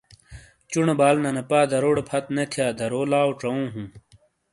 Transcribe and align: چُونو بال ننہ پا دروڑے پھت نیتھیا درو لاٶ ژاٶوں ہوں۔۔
چُونو 0.71 0.93
بال 0.99 1.15
ننہ 1.23 1.43
پا 1.49 1.59
دروڑے 1.71 2.03
پھت 2.09 2.25
نیتھیا 2.35 2.67
درو 2.77 3.01
لاٶ 3.11 3.27
ژاٶوں 3.39 3.63
ہوں۔۔ 3.73 3.87